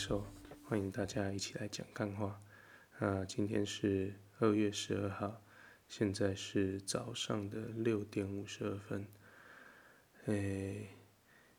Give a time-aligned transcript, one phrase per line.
[0.00, 0.24] Hello，
[0.62, 2.40] 欢迎大家一起来讲干话。
[3.00, 5.42] 啊，今天是二月十二号，
[5.88, 9.04] 现在是早上的六点五十二分。
[10.26, 10.90] 诶，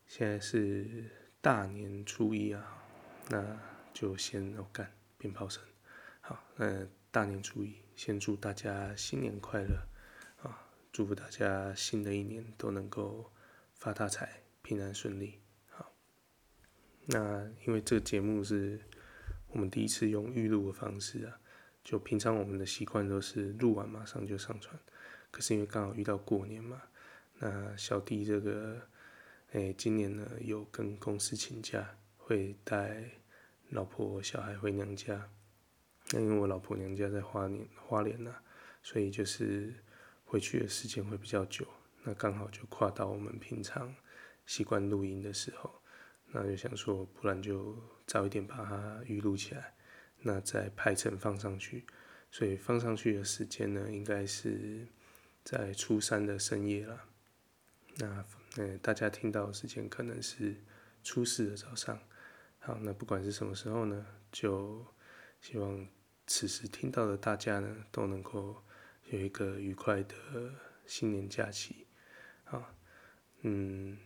[0.06, 1.10] 现在是
[1.42, 2.82] 大年初一啊，
[3.28, 3.60] 那
[3.92, 5.62] 就先要干鞭炮声。
[6.22, 9.86] 好，那大年初一，先祝大家新年快乐
[10.42, 10.66] 啊！
[10.90, 13.30] 祝福大家新的一年都能够
[13.74, 15.40] 发大财、平安顺利。
[17.12, 18.78] 那因为这个节目是
[19.48, 21.40] 我们第一次用预录的方式啊，
[21.82, 24.78] 就平常我们的习惯都是录完马上就上传，
[25.32, 26.80] 可是因为刚好遇到过年嘛，
[27.40, 28.80] 那小弟这个
[29.50, 33.02] 诶，今年呢有跟公司请假，会带
[33.70, 35.28] 老婆小孩回娘家。
[36.12, 38.32] 那因为我老婆娘家在花莲花莲呐，
[38.84, 39.74] 所以就是
[40.24, 41.66] 回去的时间会比较久。
[42.04, 43.92] 那刚好就跨到我们平常
[44.46, 45.79] 习惯录音的时候，
[46.32, 49.74] 那就想说，不然就早一点把它预录起来，
[50.18, 51.84] 那再排成放上去。
[52.30, 54.86] 所以放上去的时间呢，应该是
[55.44, 57.04] 在初三的深夜了。
[57.96, 58.24] 那
[58.56, 60.56] 呃，大家听到的时间可能是
[61.02, 61.98] 初四的早上。
[62.58, 64.86] 好，那不管是什么时候呢，就
[65.40, 65.86] 希望。
[66.32, 68.62] 此时听到的大家呢，都能够
[69.08, 70.14] 有一个愉快的
[70.86, 71.88] 新年假期，
[72.44, 72.72] 好，
[73.40, 73.98] 嗯，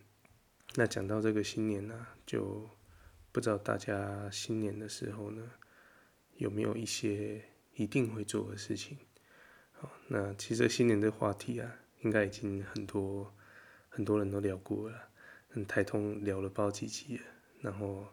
[0.75, 2.69] 那讲到这个新年呢，就
[3.31, 5.51] 不知道大家新年的时候呢，
[6.35, 7.43] 有没有一些
[7.75, 8.97] 一定会做的事情？
[9.71, 13.33] 好，那其实新年的话题啊，应该已经很多
[13.89, 15.09] 很多人都聊过了，
[15.53, 17.23] 嗯，台通聊了包几集了，
[17.61, 18.07] 然后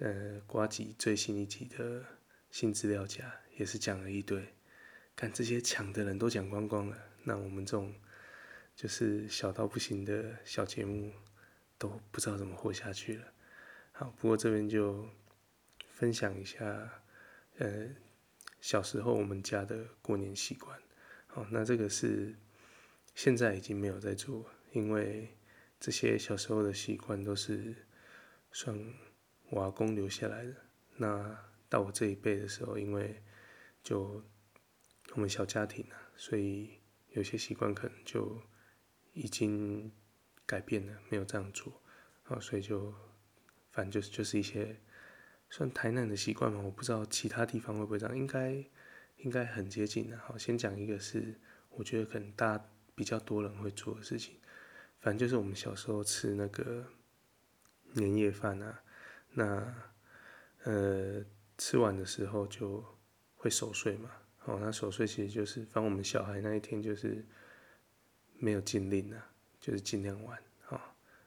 [0.00, 2.04] 呃，瓜吉最新一集的。
[2.50, 4.54] 新资料夹也是讲了一堆，
[5.16, 7.92] 看这些强的人都讲光光了，那我们这种
[8.76, 11.12] 就是小到不行的小节目
[11.84, 13.32] 都不知道怎么活下去了。
[13.92, 15.06] 好，不过这边就
[15.90, 17.02] 分享一下，
[17.58, 17.90] 呃，
[18.58, 20.80] 小时候我们家的过年习惯。
[21.26, 22.34] 好，那这个是
[23.14, 25.36] 现在已经没有在做，因为
[25.78, 27.76] 这些小时候的习惯都是
[28.50, 28.74] 算
[29.50, 30.54] 我阿公留下来的。
[30.96, 33.22] 那到我这一辈的时候，因为
[33.82, 34.24] 就
[35.12, 36.80] 我们小家庭啊，所以
[37.10, 38.40] 有些习惯可能就
[39.12, 39.92] 已经
[40.46, 41.80] 改变了，没有这样做，
[42.24, 42.92] 啊，所以就
[43.70, 44.76] 反正就是就是一些
[45.50, 48.64] 算台南的习惯嘛，我不知道其他地方会不会这样，应该
[49.18, 50.18] 应该很接近的。
[50.18, 51.38] 好，先讲一个是
[51.70, 52.62] 我觉得可能大
[52.94, 54.36] 比较多人会做的事情，
[55.00, 56.86] 反正就是我们小时候吃那个
[57.92, 58.82] 年夜饭啊，
[59.32, 59.74] 那
[60.64, 61.24] 呃。
[61.56, 62.84] 吃完的时候就
[63.36, 64.10] 会守岁嘛，
[64.44, 67.24] 哦，那守岁其实就是，反正我们小孩那一天就是
[68.38, 69.30] 没有禁令啊，
[69.64, 70.38] 就是尽量玩，
[70.68, 70.78] 哦，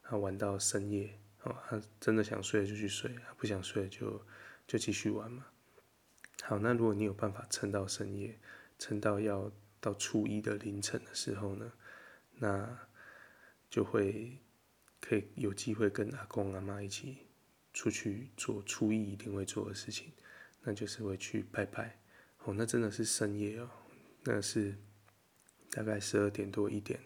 [0.03, 4.23] 他玩到深夜，哦，他真的想睡就去睡，不想睡就
[4.67, 5.47] 就继续玩嘛。
[6.43, 8.37] 好，那如果你有办法撑到深夜，
[8.77, 11.73] 撑到要到初一的凌晨的时候呢，
[12.35, 12.77] 那
[13.71, 14.37] 就会
[15.01, 17.17] 可以有机会跟阿公阿妈一起。
[17.73, 20.11] 出去做初一一定会做的事情，
[20.63, 21.99] 那就是会去拜拜。
[22.43, 23.69] 哦，那真的是深夜哦，
[24.23, 24.75] 那是
[25.69, 26.99] 大概十二点多一点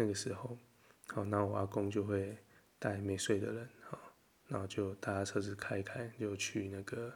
[0.00, 0.56] 那个时候。
[1.08, 2.36] 好，那我阿公就会
[2.78, 3.98] 带没睡的人，好，
[4.48, 7.12] 然后就大家车子开开，就去那个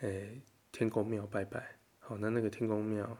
[0.00, 1.76] 诶天公庙拜拜。
[1.98, 3.18] 好，那那个天公庙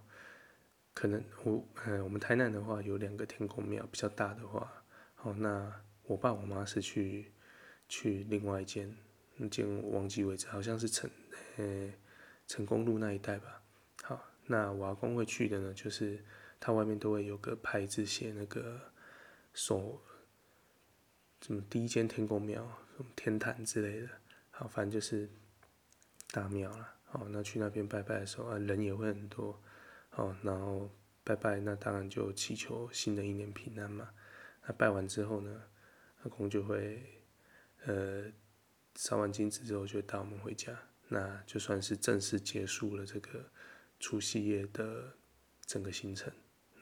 [0.93, 4.71] 可能我呃我们台南的话有两个天公庙，比较大的话，
[5.15, 5.73] 好，那
[6.05, 7.33] 我爸我妈是去。
[7.87, 8.97] 去另外一间，
[9.37, 11.09] 那间忘记位置，好像是成，
[11.59, 11.93] 呃，
[12.47, 13.63] 成功路那一带吧。
[14.03, 16.19] 好，那我阿公会去的呢，就是
[16.67, 18.81] 它外面都会有个牌子写那个
[19.53, 20.01] 手，
[21.43, 22.67] 什么第一间天公庙，
[22.97, 24.09] 什么天坛之类的。
[24.51, 25.29] 好，反正就是
[26.31, 26.95] 大庙啦。
[27.05, 29.61] 好，那去那边拜拜的时候啊，人也会很多。
[30.09, 30.91] 好，然后
[31.23, 34.09] 拜拜，那当然就祈求新的一年平安嘛。
[34.67, 35.65] 那拜完之后呢，
[36.23, 37.21] 阿公就会。
[37.87, 38.33] 呃，
[38.95, 40.75] 烧完金纸之后就带我们回家，
[41.09, 43.45] 那就算是正式结束了这个
[44.01, 45.13] 除夕夜的
[45.67, 46.33] 整个行程，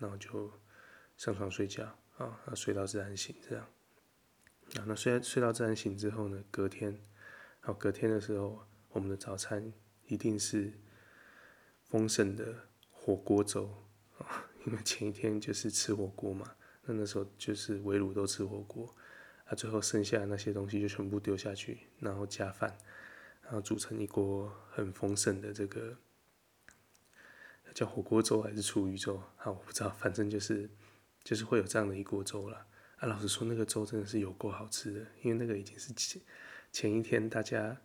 [0.02, 0.50] 然后就
[1.16, 3.64] 上床睡觉啊，睡到自然醒这样。
[4.74, 7.00] 啊，那睡睡到自然醒之后呢，隔天，
[7.60, 9.72] 好，隔天的时候，我们的早餐
[10.06, 10.72] 一定是
[11.84, 13.84] 丰盛的火锅粥
[14.18, 18.92] 啊，因为前一天就是吃火锅嘛，那那时候就是围炉都吃火锅。
[19.44, 22.76] 啊，最后剩下的那些东西就全部丢下去，然后加饭，
[23.42, 25.96] 然后煮成一锅很丰盛的这个
[27.74, 29.16] 叫火锅粥还是厨余粥？
[29.36, 30.68] 啊，我不知道，反正就是
[31.24, 32.66] 就是会有这样的一锅粥了。
[32.96, 36.22] 啊，老实说，那个粥真的是有够好吃的，因为那个已经是前
[36.70, 37.76] 前一天大家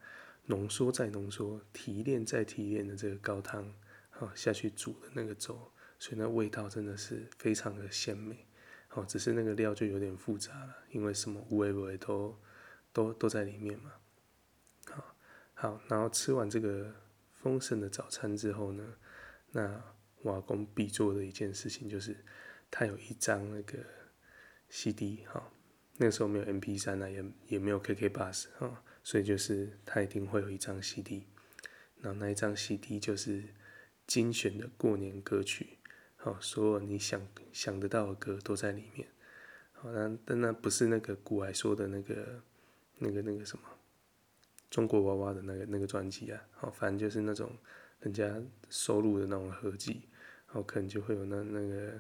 [0.46, 3.74] 浓缩再浓缩、提炼再提炼的这个高汤，
[4.10, 8.46] 好下去煮的那个粥，所以那味道真的是非常的鲜美。
[8.88, 12.38] 好，只是那个料就有点复杂了，因为什么五味味都
[12.94, 13.92] 都都在里面嘛。
[14.90, 15.16] 好，
[15.54, 16.94] 好，然后吃完这个
[17.32, 18.96] 丰盛的早餐之后呢，
[19.52, 19.84] 那
[20.22, 22.18] 我阿公必做的一件事情就是，
[22.70, 23.78] 他有一张那个
[24.70, 25.52] CD 哈。
[26.00, 31.26] 那个时候没有 MP3 啊，也也没有 KK bus 啊，所以就是他一定会有一张 CD，
[32.02, 33.44] 然后那一张 CD 就是
[34.06, 35.80] 精选的过年歌曲，
[36.18, 39.08] 好，所有你想想得到的歌都在里面，
[39.72, 42.44] 好，那但那不是那个古来说的那个
[43.00, 43.64] 那个那个什么
[44.70, 47.58] 中国娃娃的那个那个专辑啊，好，反正就是那种
[48.00, 50.02] 人家收录的那种合辑，
[50.48, 52.00] 然后可能就会有那那个。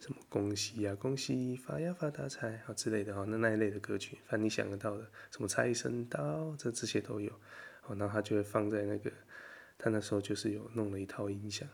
[0.00, 7.32] 什么恭喜呀、恭喜发呀发大财啊之类的哈，那那一类的歌曲，反正你想得到的，什么财神到，这这些都有，
[7.86, 9.10] 哦，然后他就会放在那个，
[9.78, 11.66] 他那时候就是有弄了一套音响，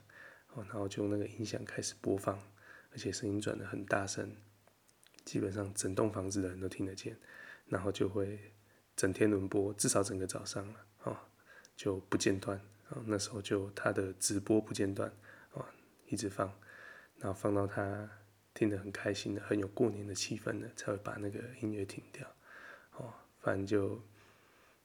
[0.52, 2.38] 哦，然后就那个音响开始播放，
[2.92, 4.30] 而且声音转得很大声，
[5.24, 7.16] 基本上整栋房子的人都听得见，
[7.66, 8.52] 然后就会
[8.94, 11.16] 整天轮播，至少整个早上了，哦，
[11.74, 12.60] 就不间断，
[12.90, 15.10] 哦，那时候就他的直播不间断，
[15.52, 15.64] 哦，
[16.08, 16.52] 一直放，
[17.18, 18.08] 然后放到他。
[18.52, 22.26] 听得很开心的，很有过年的气氛的，才会把那个音乐停掉。
[22.96, 24.02] 哦，反正就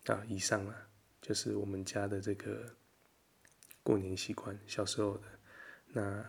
[0.06, 0.88] 啊，以上啊，
[1.20, 2.76] 就是我们家的这个
[3.82, 4.58] 过年习惯。
[4.68, 5.24] 小时候的
[5.88, 6.24] 那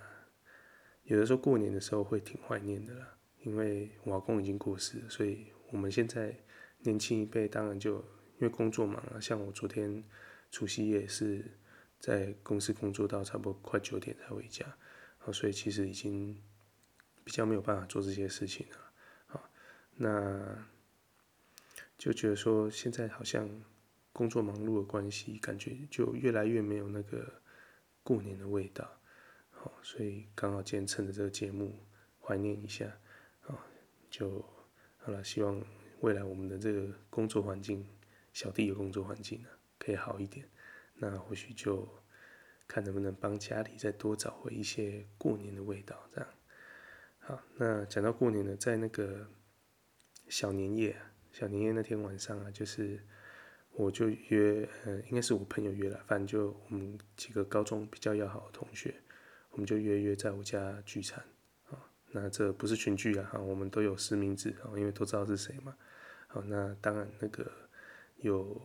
[1.04, 6.34] 有的时候过年的时候会挺怀念的啦，因为我阿公已经过世，所以我们现在
[6.78, 10.02] 年轻一辈当然就因为工作忙啊，像我昨天
[10.50, 11.44] 除夕夜是
[12.00, 14.64] 在公司工作到差不多快九点才回家，
[15.24, 16.40] 哦，所以其实已经。
[17.26, 18.76] 比较没有办法做这些事情了，
[19.26, 19.50] 好，
[19.96, 20.64] 那
[21.98, 23.50] 就觉得说现在好像
[24.12, 27.42] 工作忙碌的关系，感觉就越来越没有那个
[28.04, 28.88] 过年的味道，
[29.50, 31.76] 好，所以刚好今天趁着这个节目
[32.20, 32.96] 怀念一下，
[33.48, 33.58] 啊，
[34.08, 34.38] 就
[34.98, 35.60] 好了，希望
[36.02, 37.84] 未来我们的这个工作环境，
[38.32, 39.48] 小弟的工作环境呢，
[39.80, 40.48] 可以好一点，
[40.98, 41.88] 那或许就
[42.66, 46.30] 看能不能帮家里再多找回一些过年的味道，这样。
[47.18, 49.26] 好，那讲到过年呢，在那个
[50.28, 50.96] 小年夜，
[51.32, 53.00] 小年夜那天晚上啊，就是
[53.72, 58.94] 我就约，呃，应该是我朋友约了，反正就我们几个高中比较要好的同学，
[59.50, 61.22] 我们就约约在我家聚餐
[61.68, 61.90] 啊。
[62.12, 65.76] 那这不是群聚啊，哈，我们都有实名制啊，因为都知道是谁嘛。
[66.28, 67.50] 好，那当然那个
[68.16, 68.60] 有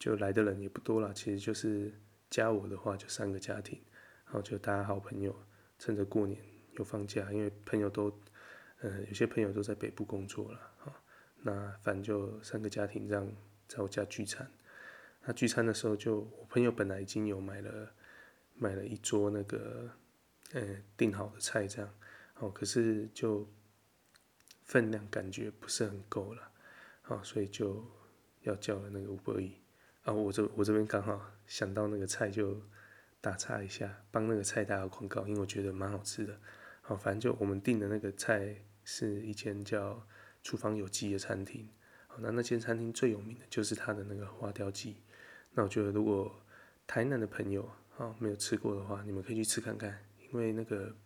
[0.00, 1.92] 就来的人也不多了，其实就是
[2.30, 3.78] 加我的话就三个家庭，
[4.24, 5.38] 然后就大家好朋友，
[5.78, 6.40] 趁着过年。
[6.74, 8.10] 有放假，因为朋友都，
[8.78, 11.02] 呃，有些朋友都在北部工作了，哈，
[11.42, 13.30] 那反正就三个家庭这样
[13.68, 14.50] 在我家聚餐。
[15.24, 17.92] 那聚餐的时候就，我朋友本来已经有买了，
[18.54, 19.90] 买了一桌那个，
[20.52, 21.94] 呃，订好的菜这样，
[22.38, 23.46] 哦，可是就
[24.64, 26.50] 分量感觉不是很够了，
[27.02, 27.84] 啊，所以就
[28.42, 29.59] 要叫了那个 Uber Eats，
[30.02, 32.60] 啊，我这我这边刚好想到那个菜就
[33.20, 36.38] 打岔一下，帮那个菜打个广告，因为我觉得蛮好吃的。
[36.80, 40.06] 好，反正就我们订的那个菜是一间叫
[40.42, 41.68] “厨房有鸡”的餐厅。
[42.06, 44.96] 好，那那间餐厅最有名的就是它的那个花雕鸡。
[45.52, 46.34] 那我觉得如果
[46.86, 50.96] 台南的朋友啊没有吃过的话，你们可以去吃看看，因为那个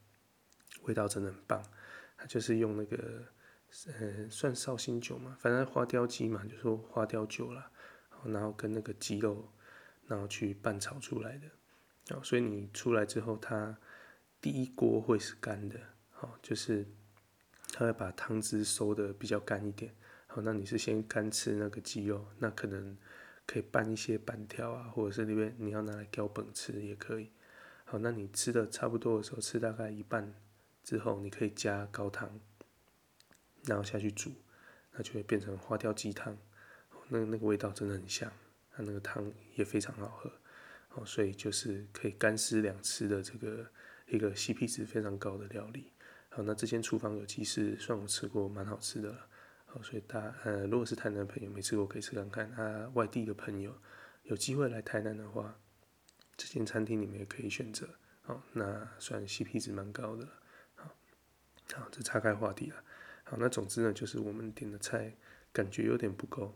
[0.85, 1.63] 味道真的很棒。
[2.17, 3.25] 它就是用那个
[3.99, 7.71] 呃算绍兴酒嘛，反正花雕鸡嘛，就说花雕酒啦，
[8.29, 9.53] 然后跟那个鸡肉，
[10.07, 12.17] 然后去拌炒出来的。
[12.17, 13.77] 哦，所以你出来之后它。
[14.41, 16.87] 第一锅会是干的，好，就是
[17.73, 19.95] 它会把汤汁收的比较干一点，
[20.27, 22.95] 好，那你是先干吃那个鸡肉，那可能
[23.47, 27.31] 可以拌一些板条啊，或者是那边你要拿来浇本吃也可以，
[27.87, 30.35] 好，那你吃的差不多的时候，吃大概一半
[30.83, 32.39] 之后，你可以加高汤，
[33.63, 34.31] 然后下去煮，
[34.93, 36.37] 那就会变成花雕鸡汤，
[37.09, 38.31] 那那个味道真的很香，
[38.71, 40.31] 它那个汤也非常好喝，
[40.89, 43.67] 好，所以就是可以干湿两吃的这个。
[44.07, 45.91] 一个 CP 值非常高的料理，
[46.29, 49.27] 好，那这间厨房有鸡是算我吃过蛮好吃的了，
[49.65, 53.75] 好，所以大呃，如果是台南的朋友没吃过可以吃看看，啊，外地的朋友
[54.25, 55.59] 有机会来台南的话，
[56.37, 57.89] 这间餐厅你们也可以选择，
[58.21, 60.29] 好，那算 CP 值蛮高的，
[60.75, 60.95] 好，
[61.73, 62.85] 好，这岔开话题了，
[63.25, 65.17] 好，那总之呢，就是我们点的菜
[65.51, 66.55] 感觉有点不够，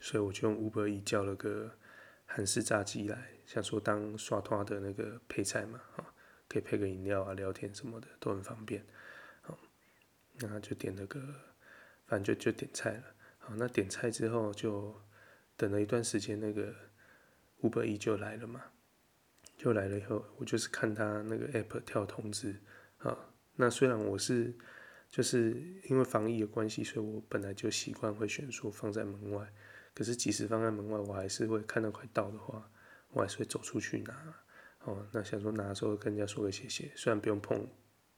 [0.00, 1.78] 所以我就用 Uber Eats 叫了个
[2.26, 6.14] 韩式炸鸡来，想说当刷拖的那个配菜嘛，啊。
[6.52, 8.84] 可以配个饮料啊，聊天什么的都很方便。
[9.40, 9.56] 好，
[10.40, 11.20] 那就点了个，
[12.06, 13.04] 反正就就点菜了。
[13.38, 15.00] 好，那点菜之后就
[15.56, 16.74] 等了一段时间，那个
[17.60, 18.64] Uber E 就来了嘛。
[19.56, 22.60] 就来了以后，我就是看他那个 app 跳通知
[22.98, 23.16] 啊。
[23.54, 24.52] 那虽然我是
[25.08, 25.52] 就是
[25.84, 29.52] 因为防疫的关系，所以我本来就习惯会选说放在门外。
[30.00, 32.66] 可是即使放在门外，我还是会看到快到的话，
[33.10, 34.34] 我还是会走出去拿。
[34.84, 37.68] 哦，那想说拿的时候跟人家说个谢谢，虽然不用碰，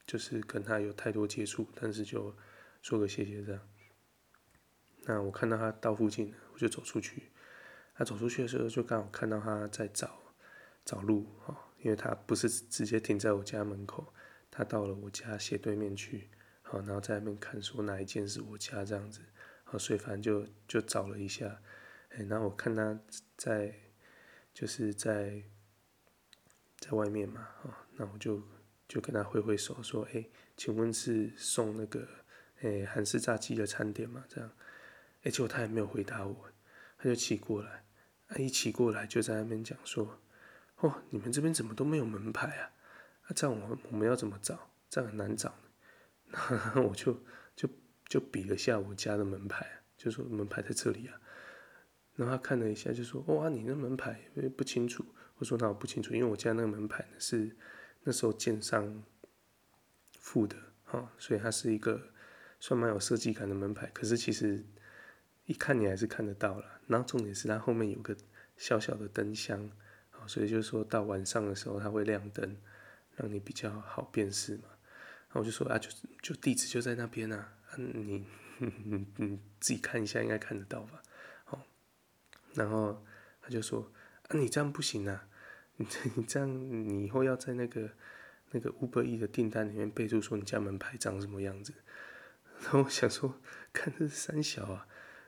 [0.07, 2.33] 就是跟他有太多接触，但是就
[2.83, 3.61] 说个谢谢这样。
[5.07, 7.33] 那我看到他到附近了，我就走出去。
[7.97, 10.21] 他走出去的时候，就刚好看到他在找。
[10.85, 14.13] 找路哦，因为他不是直接停在我家门口，
[14.53, 16.29] 他到了我家斜对面去，
[16.63, 19.21] 好，然后在那边看说哪一间是我家这样子，
[19.63, 21.61] 好，所以反正就就找了一下，
[22.15, 22.99] 哎，然后我看他
[23.37, 23.75] 在
[24.55, 25.43] 就是在
[26.79, 28.43] 在外面嘛，哦，那我就
[28.89, 30.25] 就跟他挥挥手说，哎，
[30.57, 32.07] 请问是送那个
[32.61, 34.25] 哎韩式炸鸡的餐点吗？
[34.29, 34.51] 这样，
[35.23, 36.49] 哎，结果他也没有回答我，
[36.99, 37.85] 他就骑过来，
[38.29, 40.19] 他一骑过来就在那边讲说。
[40.77, 42.69] 哦，你们这边怎么都没有门牌啊？
[43.23, 44.69] 那、啊、这样我我们要怎么找？
[44.91, 45.55] 这样很难找。
[46.27, 47.17] 然 后我就
[47.55, 47.69] 就
[48.07, 49.65] 就比了下我家的门牌，
[49.97, 51.21] 就说门牌在这里啊。
[52.17, 54.21] 然后他看了一下，就说：“哇，你那门牌
[54.57, 55.05] 不清楚。”
[55.39, 57.57] 我说：“那我不清楚，因为我家那个门牌呢是
[58.03, 59.03] 那时候建商
[60.19, 62.01] 付的，哈、哦，所以它是一个
[62.61, 63.91] 算蛮有设计感的门牌。
[63.93, 64.65] 可是其实
[65.47, 66.81] 一看你还是看得到了。
[66.87, 68.17] 然后重点是它后面有个
[68.57, 69.71] 小小的灯箱。”
[70.29, 72.57] 所以就是说到晚上的时候，它会亮灯，
[73.17, 74.67] 让你比较好辨识嘛。
[75.27, 75.91] 然后我就说啊，就
[76.23, 78.25] 就地址就在那边啊，你
[78.59, 81.03] 你你自己看一下，应该看得到吧？
[82.55, 83.05] 然后
[83.41, 83.93] 他就说
[84.29, 85.29] 啊，你这样不行啊，
[85.77, 86.49] 你 你这样
[86.89, 87.91] 你以后要在那个
[88.51, 91.73] 那个 Uber E 的订单里面备注说你家门牌长什么样子。
[92.63, 93.41] 然后我想说，
[93.73, 94.87] 看这是三小啊，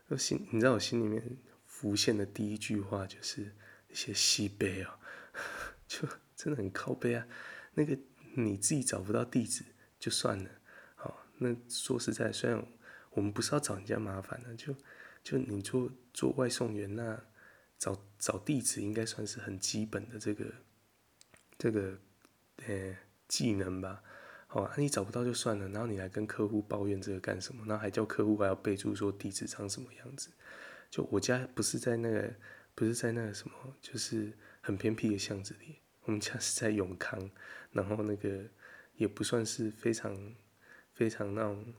[0.09, 3.53] 我心你知道我心里面浮现的第一句话就是。
[3.87, 4.99] 一些西北哦，
[5.87, 6.01] 就
[6.35, 7.25] 真的很靠背啊。
[7.75, 7.97] 那个
[8.35, 9.65] 你自己找不到地址
[10.01, 10.51] 就算了，
[10.97, 12.67] 好，那说实在，虽然
[13.11, 14.75] 我们不是要找人家麻烦的，就
[15.25, 17.21] 就你做做外送员，那
[17.77, 20.45] 找找地址应该算是很基本的这个
[21.59, 21.99] 这个
[22.67, 24.01] 呃技能吧。
[24.47, 27.65] 好啊，你找不到就算了，然后你来跟客户抱怨这个干什么？
[27.67, 30.31] 然后还叫客户还要备注说地址长什么样子？
[30.89, 32.33] 就我家不是在那个。
[32.77, 35.77] 不是在那个什么，就是很偏僻的巷子里。
[36.07, 37.31] 我们家是在永康，
[37.71, 38.43] 然后那个
[38.97, 40.35] 也不算是非常
[40.93, 41.73] 非常那种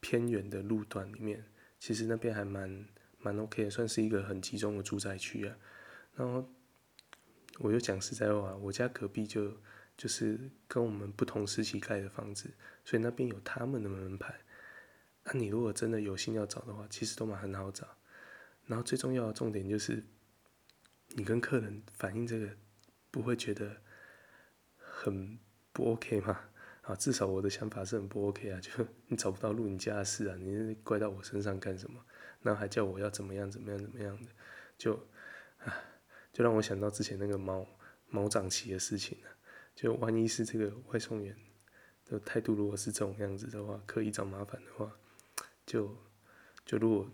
[0.00, 1.44] 偏远的路段里面。
[1.78, 2.86] 其实那边还蛮
[3.18, 5.56] 蛮 OK 的，算是一个很集中的住宅区啊。
[6.14, 6.48] 然后
[7.58, 9.56] 我就讲实在话，我家隔壁就
[9.96, 12.54] 就是跟我们不同时期盖的房子，
[12.84, 14.34] 所以那边有他们的门牌。
[15.24, 17.86] 那你如果真的有心要找的话，其实都蛮很好找。
[18.66, 20.04] 然后最重要的重点就是。
[21.10, 22.56] 你跟客人反映这个，
[23.12, 23.80] 不会觉得
[24.76, 25.38] 很
[25.72, 26.50] 不 OK 吗？
[26.86, 28.58] 啊，至少我的想法是很不 OK 啊！
[28.62, 28.70] 就
[29.08, 32.00] 你找不到路，你家的事啊，你怪到我身上干什么？
[32.42, 34.30] 然后还叫我要怎么样怎么样怎么样的，
[34.78, 34.94] 就
[35.58, 35.74] 啊，
[36.32, 37.66] 就让我想到之前那个猫
[38.08, 39.30] 猫长齐的事情了。
[39.74, 41.36] 就万一是这个外送员
[42.04, 44.96] 的态度如果是这种样子的话，刻意找麻烦的话，
[45.66, 45.92] 就
[46.64, 47.10] 就如果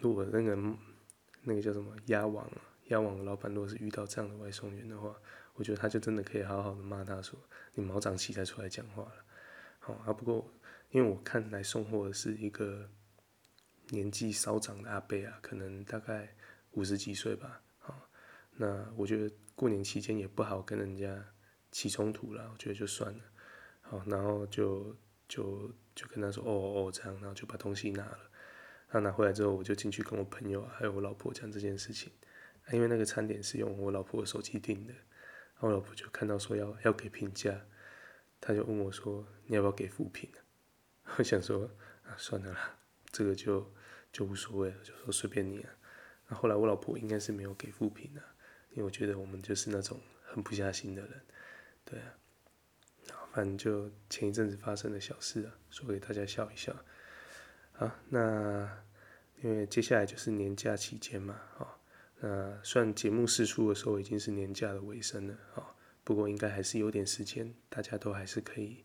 [0.00, 0.56] 如果那个
[1.42, 2.62] 那个叫什么鸭王啊。
[2.88, 5.14] 要往老板，如果是遇到这样的外送员的话，
[5.58, 7.36] 我觉得他就真的可以好好的骂他说
[7.74, 9.24] ：“你毛长齐才出来讲话了。”
[9.80, 10.48] 好啊，不过
[10.90, 12.88] 因为我看来送货的是一个
[13.88, 16.32] 年纪稍长的阿伯啊，可能大概
[16.70, 17.60] 五十几岁吧。
[17.78, 18.08] 好，
[18.52, 21.26] 那我觉得过年期间也不好跟人家
[21.72, 23.24] 起冲突了，我觉得就算了。
[23.80, 24.94] 好，然后就
[25.26, 28.30] 就就跟他说：“哦哦，这样。”然后就把东西拿了。
[28.88, 32.12] 他拿回来之后，我就进去跟我朋友还有我老婆讲这件事情。
[32.70, 34.92] 因为那个餐点是用我老婆的手机订的，
[35.60, 37.60] 后我老婆就看到说要要给评价，
[38.40, 40.30] 她就问我说：“你要不要给负评？”
[41.16, 41.70] 我想说
[42.04, 42.78] 啊，算了啦，
[43.10, 43.72] 这个就
[44.12, 45.70] 就无所谓了，就说随便你啊。
[46.28, 48.22] 那后来我老婆应该是没有给负评的，
[48.70, 51.22] 因为我觉得我们就是那种狠不下心的人，
[51.84, 52.14] 对啊。
[53.08, 56.76] 然后反正就前一阵子发生的小事啊，说给大家笑一笑。
[57.72, 58.82] 好，那
[59.42, 61.77] 因为接下来就是年假期间嘛，啊。
[62.20, 68.84] 那算节目试出的时候已经是年假的尾声了啊，不过应该还是有点时间，大家都还是可以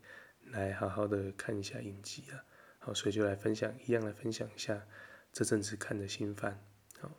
[0.52, 2.44] 来好好的看一下影集啊。
[2.80, 4.86] 好，所以就来分享，一样来分享一下
[5.32, 6.62] 这阵子看的新番。
[7.00, 7.10] 好，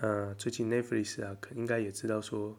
[0.00, 2.58] 那最近 Netflix 啊，可应该也知道说，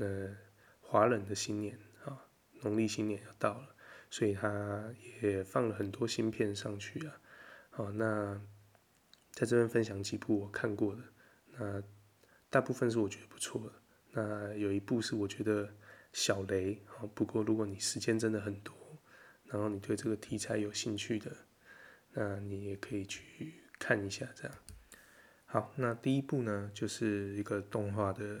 [0.00, 0.36] 呃，
[0.80, 2.26] 华人的新年啊，
[2.62, 3.74] 农历新年要到了，
[4.10, 7.20] 所以他也放了很多新片上去啊。
[7.70, 8.38] 好，那
[9.30, 11.02] 在这边分享几部我看过的，
[11.58, 11.82] 那
[12.48, 13.72] 大部分是我觉得不错的，
[14.12, 15.72] 那有一部是我觉得
[16.12, 16.82] 小雷，
[17.14, 18.74] 不过如果你时间真的很多，
[19.44, 21.36] 然后你对这个题材有兴趣的，
[22.12, 24.56] 那你也可以去看一下这样。
[25.46, 28.40] 好，那第一部呢，就是一个动画的，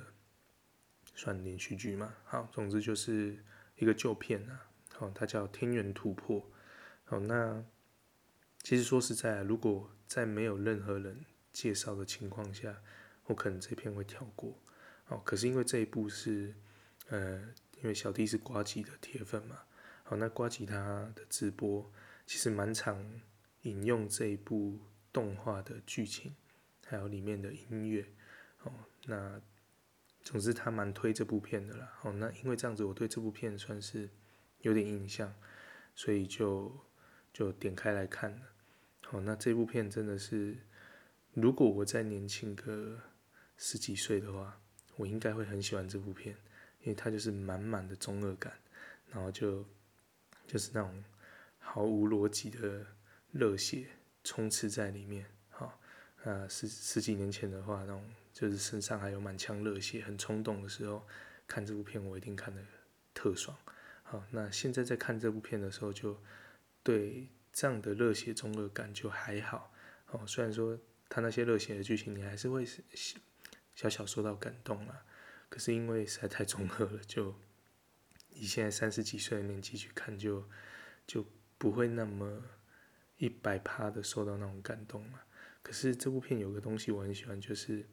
[1.14, 2.14] 算连续剧嘛。
[2.24, 3.44] 好，总之就是
[3.76, 4.68] 一个旧片啊。
[4.92, 6.40] 好，它叫《天元突破》。
[7.04, 7.64] 好，那
[8.62, 12.80] 其实说实在，如果在没有任何人介绍的情况下，
[13.30, 14.58] 我可能这片会跳过。
[15.04, 16.54] 好，可是因为这一部是，
[17.08, 17.38] 呃，
[17.80, 19.60] 因为小弟是瓜吉的铁粉嘛。
[20.02, 21.90] 好，那瓜吉他的直播
[22.26, 23.20] 其实蛮常
[23.62, 24.80] 引用这一部
[25.12, 26.34] 动画的剧情。
[26.84, 28.04] 还有里面的音乐，
[28.64, 28.72] 哦，
[29.06, 29.40] 那
[30.24, 34.10] 总之他蛮推这部片的啦，哦，那因为这样子，我对这部片算是
[34.62, 35.32] 有点印象，
[35.94, 36.84] 所以就
[37.32, 38.42] 就点开来看了，
[39.10, 40.58] 哦，那这部片真的是，
[41.32, 42.98] 如果我再年轻个
[43.62, 44.58] 十几岁的话，
[44.96, 46.34] 我应该会很喜欢这部片，
[46.80, 48.52] 因为它就是满满的中二感，
[49.10, 49.62] 然后就
[50.46, 51.04] 就是那种
[51.58, 52.86] 毫无逻辑的
[53.32, 53.86] 热血
[54.24, 55.26] 充斥在里面。
[56.22, 61.06] 那，十十几年前的话，那种就是身上还有满腔热血、很冲动的时候，
[61.46, 62.62] 看这部片我一定看得
[63.14, 63.56] 特爽。
[64.02, 66.18] 好，那现在在看这部片的时候，就
[66.82, 69.72] 对这样的热血中二感就还好。
[70.08, 72.66] 哦，虽然说他那些热血的剧情，你还是会
[73.80, 75.06] 小小受到感动了，
[75.48, 77.34] 可是因为实在太中二了，就
[78.34, 80.46] 以现在三十几岁的年纪去看就，
[81.06, 81.24] 就
[81.56, 82.42] 不会那么
[83.16, 85.24] 一百趴的受到那种感动了。
[85.62, 87.88] 可是这部片有个东西我很喜欢，就是，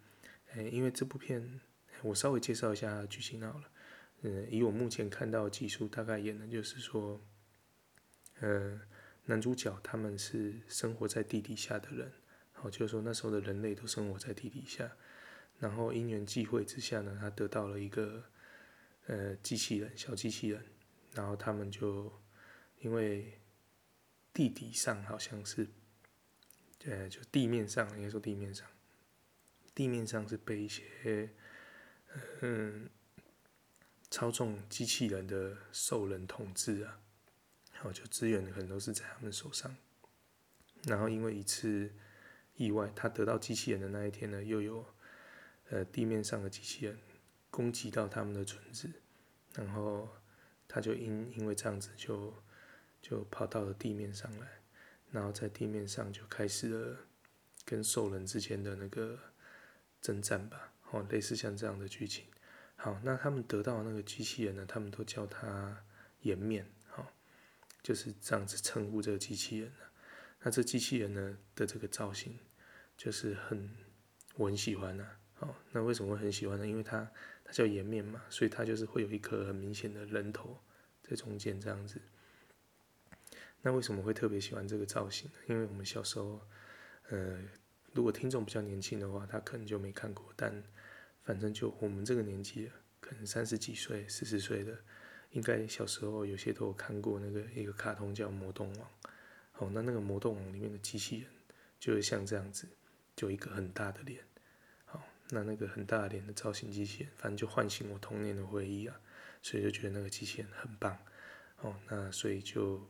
[0.51, 1.61] 哎，因为这部片，
[2.01, 3.71] 我稍微介绍一下剧情好了。
[4.23, 7.21] 嗯，以我目前看到的技术，大概演的就是说，
[8.41, 8.81] 呃，
[9.23, 12.11] 男主角他们是生活在地底下的人，
[12.51, 14.91] 好，就是说那时候的人类都生活在地底下，
[15.59, 18.23] 然后因缘际会之下呢，他得到了一个，
[19.07, 20.63] 呃，机器人，小机器人，
[21.13, 22.11] 然后他们就
[22.79, 23.39] 因为
[24.33, 25.67] 地底上好像是。
[26.85, 28.65] 呃，就地面上，应该说地面上，
[29.73, 31.29] 地面上是被一些
[32.41, 32.87] 嗯
[34.09, 37.01] 操纵机器人的兽人统治啊，
[37.73, 39.75] 然后就资源可能都是在他们手上。
[40.83, 41.91] 然后因为一次
[42.55, 44.85] 意外，他得到机器人的那一天呢，又有
[45.69, 46.97] 呃地面上的机器人
[47.49, 48.89] 攻击到他们的村子，
[49.53, 50.09] 然后
[50.67, 52.33] 他就因因为这样子就
[53.01, 54.47] 就跑到了地面上来。
[55.09, 56.97] 然后在地面上就开始了
[57.63, 59.17] 跟兽人之间的那个
[60.01, 62.25] 征战吧，哦，类似像这样的剧情。
[62.75, 65.81] 好，那他们得到那个机器人呢，他们都叫它
[66.23, 67.07] 颜面，好、哦，
[67.81, 69.71] 就是这样子称呼这个机器人。
[70.41, 72.37] 那这机器人呢的这个造型
[72.97, 73.73] 就是很
[74.35, 76.65] 我很喜欢呐，哦，那为什么会很喜欢呢？
[76.65, 77.09] 因为它
[77.43, 80.57] 它叫颜面嘛，所以它就是会有一颗很明显的人头
[81.03, 82.01] 在中间这样子。
[83.61, 85.37] 那为什么会特别喜欢这个造型呢？
[85.47, 86.41] 因为我们小时候，
[87.09, 87.39] 呃，
[87.93, 90.25] 如果听众比较年轻的话，他可能就没看过。
[90.35, 90.63] 但
[91.23, 94.75] 反正就我们这个年纪，可能三十几岁、四十岁的，
[95.31, 98.89] 应该小时候有些都有看过那个一个卡通叫《魔动王》。
[99.57, 101.29] 哦，那那个《魔动王》里面的机器人，
[101.79, 102.67] 就是像这样子，
[103.15, 104.23] 就一个很大的脸。
[105.29, 108.99] 那那个很大脸的造型机器人，反正就唤醒我童年的回忆啊，
[109.41, 110.97] 所以就觉得那个机器人很棒。
[111.61, 112.81] 哦，那所以就。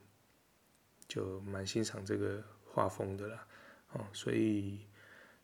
[1.09, 3.47] 就蛮欣赏这个画风的啦，
[3.93, 4.85] 哦，所以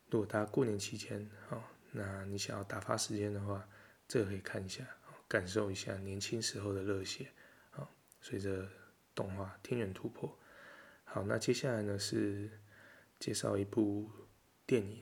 [0.10, 3.66] 如果大家过年期间，哦，那你想要打发时间的话，
[4.06, 4.86] 这个可以看一下，
[5.26, 7.30] 感受一下年轻时候的热血，
[7.72, 8.68] 啊，随着
[9.16, 10.30] 动画《天元突破》。
[11.06, 12.60] 好，那接下来呢是
[13.18, 14.12] 介绍一部
[14.66, 15.02] 电影，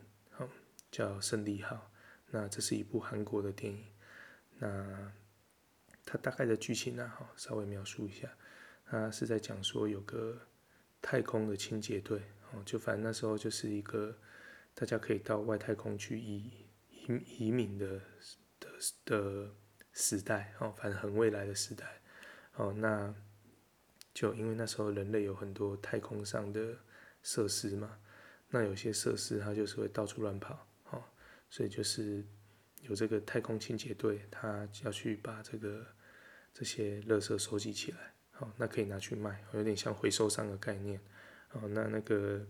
[0.92, 1.76] 叫《胜利号》，
[2.30, 3.86] 那这是一部韩国的电影，
[4.60, 5.12] 那
[6.06, 8.30] 它大概的剧情呢，哈，稍微描述一下，
[8.86, 10.40] 它是在讲说有个。
[11.04, 14.16] 太空的清洁队，哦，就反正那时候就是一个
[14.76, 18.00] 大家可以到外太空去移移移民的
[18.60, 18.70] 的
[19.04, 19.56] 的
[19.94, 22.00] 时代，哦，反正很未来的时代，
[22.54, 23.12] 哦，那
[24.14, 26.78] 就因为那时候人类有很多太空上的
[27.24, 27.98] 设施嘛，
[28.50, 30.68] 那有些设施它就是会到处乱跑，
[31.52, 32.26] 所以就是
[32.82, 35.86] 有这个太空清洁队，他要去把这个
[36.52, 38.14] 这些垃圾收集起来。
[38.40, 41.00] 哦，那可以拿去卖，有点像回收商的概念。
[41.52, 42.44] 哦，那那个，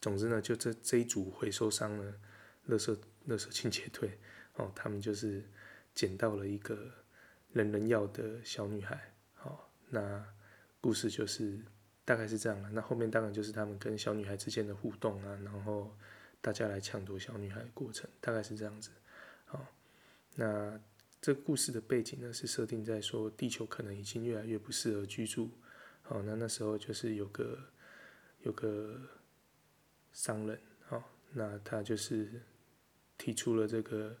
[0.00, 2.14] 总之呢，就这这一组回收商呢，
[2.68, 4.18] 垃圾垃圾清洁队，
[4.54, 5.44] 哦，他们就是
[5.94, 6.90] 捡到了一个
[7.52, 9.14] 人人要的小女孩。
[9.42, 10.24] 哦，那
[10.80, 11.60] 故事就是
[12.04, 12.70] 大概是这样了。
[12.70, 15.96] 那后面当然就是他们跟小女孩之间的互动啊，然后
[16.40, 18.90] 大家来抢夺小女孩的过程，大概是这样子。
[19.44, 19.66] 好，
[20.34, 20.80] 那
[21.20, 25.50] 这故事的背景呢，是设定在说地球可能已经越来越不适合居住。
[26.02, 27.58] 好，那那时候就是有个
[28.42, 29.00] 有个
[30.12, 32.42] 商人，好，那他就是
[33.16, 34.16] 提出了这个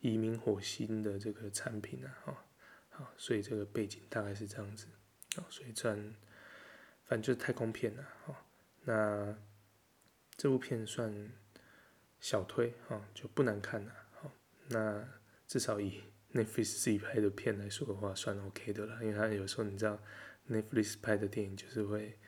[0.00, 2.46] 移民火星的这个产品啊，好，
[2.90, 4.86] 好，所以这个背景大概是这样子。
[5.36, 6.14] 好，所以算。
[7.06, 8.34] 反正就是太空片了，哦，
[8.84, 9.36] 那
[10.38, 11.14] 这部片算
[12.24, 14.30] 小推，哦，就不难看了，哦，
[14.68, 15.06] 那
[15.46, 20.02] 至少以 Netflix 自己拍的片来说的话，算 OK 的了，因为他有时候你知道
[20.48, 22.18] Netflix 拍的电影就是会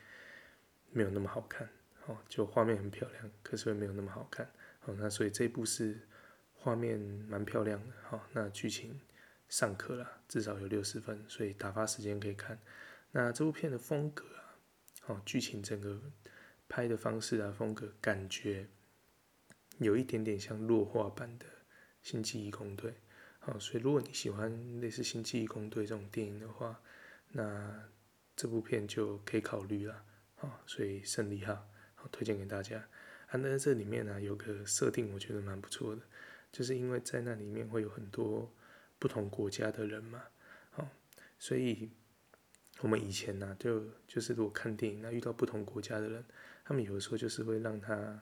[0.91, 1.67] 没有那么好看，
[2.05, 4.47] 哦，就画面很漂亮，可是会没有那么好看，
[4.85, 6.07] 哦，那所以这部是
[6.53, 9.01] 画面蛮漂亮的，哦，那剧情
[9.49, 12.59] 尚可了，至少有六十分，所以打发时间可以看。
[13.13, 14.59] 那这部片的风格啊。
[15.07, 15.99] 哦，剧情整个
[16.69, 18.67] 拍的方式啊，风格感觉
[19.79, 21.45] 有一点点像弱化版的
[22.01, 22.91] 《星际异攻队》。
[23.39, 26.81] 好，所以如果你喜欢类似《星际异攻队》这种电影的话，
[27.29, 27.89] 那
[28.35, 30.03] 这部片就可以考虑了。
[30.35, 32.77] 好，所以胜利号好推荐给大家。
[33.27, 36.01] 啊，那这里面呢，有个设定，我觉得蛮不错的，
[36.51, 38.53] 就是因为在那里面会有很多
[38.99, 40.23] 不同国家的人嘛。
[40.71, 40.89] 好，
[41.37, 41.91] 所以。
[42.81, 46.23] 我们以前呢、就就是如果看电影，那遇到不同国家的人，
[46.63, 48.21] 他们有的时候就是会让他，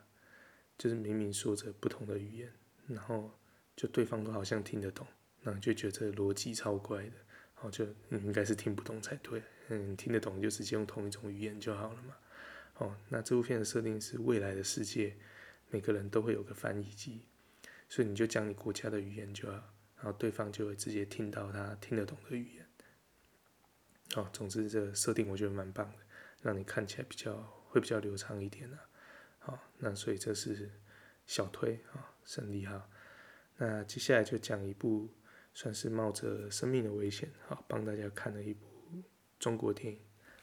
[0.77, 2.51] 就是明明说着不同的语言，
[2.87, 3.31] 然后
[3.75, 5.07] 就对方都好像听得懂，
[5.41, 7.15] 那就觉得逻辑超怪的，
[7.55, 12.15] 然后就你应该是听不懂才对，嗯，听得懂就直接用同一种语言就好了嘛。
[12.77, 15.15] 哦，那这部片的设定是未来的世界，
[15.69, 17.21] 每个人都会有个翻译机，
[17.87, 22.65] 所以你就讲你国家的语言就好，然后对方就会直接听到他听得懂的语言。
[24.15, 25.99] 哦，总之这个设定我觉得蛮棒的，
[26.41, 27.35] 让你看起来比较
[27.69, 28.77] 会比较流畅一点呢。
[29.45, 30.71] 好，那所以这是
[31.27, 32.89] 小推啊，胜利哈。
[33.57, 35.07] 那接下来就讲一部
[35.53, 38.65] 算是冒着生命的危险，好帮大家看了一部
[39.37, 39.99] 中国电影，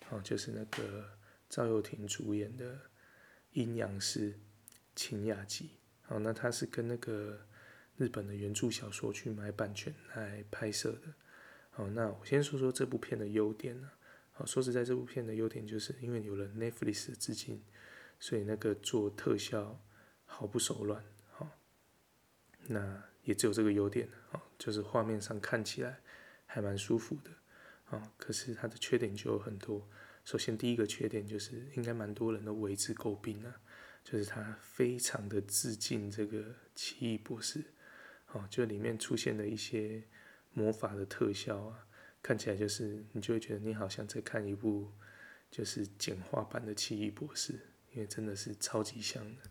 [0.07, 2.75] 好就是那个赵又廷主演的
[3.55, 4.39] 《阴阳师
[4.95, 5.65] 晴雅集》。
[6.03, 7.45] 好，那他是跟那个
[7.97, 11.13] 日本的原著小说去买版权来拍摄的。
[11.71, 13.91] 好，那我先说说这部片的优点呢。
[14.31, 17.63] 好，说实在，这部片的优点就是因为有了 Netflix 的资金，
[18.23, 19.83] 所以那个做特效
[20.25, 21.03] 毫不手软。
[21.33, 21.59] 好，
[22.69, 24.09] 那也只有这个优点。
[24.31, 25.99] 好，就是画面上看起来
[26.47, 27.31] 还蛮舒服的。
[27.83, 29.89] 好，可是它的缺点就有很多。
[30.25, 33.61] 首先，第一个缺点就是应该蛮多人都为之诟病啊，
[34.05, 37.65] 就是它非常的致敬这个奇异博士。
[38.29, 40.05] 哦，就里面出现的一些。
[40.55, 41.87] 魔法的特效啊，
[42.23, 44.93] 看起来就是你就会觉得你好像在看一部
[45.51, 47.59] 就是简化版的奇异博士，
[47.93, 49.43] 因为真的是超级香的。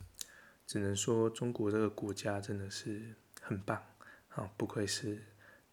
[0.67, 3.83] 只能说中国这个国家真的是很棒
[4.29, 5.21] 啊，不愧是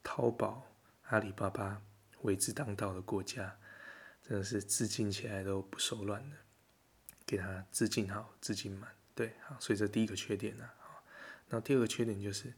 [0.02, 0.66] 淘宝、
[1.04, 1.80] 阿里巴巴
[2.22, 3.56] 为之当道的国家，
[4.26, 6.36] 真的是致敬起来都不手软的，
[7.24, 8.90] 给他致敬好，致敬满。
[9.14, 11.04] 对，好，所以这第一个缺点呢，好，
[11.48, 12.52] 那第二个缺点就是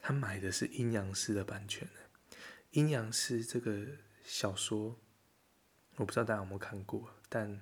[0.00, 1.88] 他买的是阴阳师的版权。
[2.72, 3.86] 阴阳师这个
[4.22, 4.98] 小说，
[5.96, 7.58] 我不知道大家有没有看过，但